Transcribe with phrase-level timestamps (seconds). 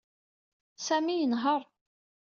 [0.85, 1.61] Sami yenheṛ.